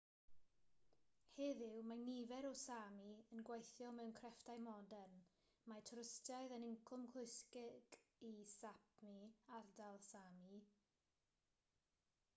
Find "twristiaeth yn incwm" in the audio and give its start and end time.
5.91-7.05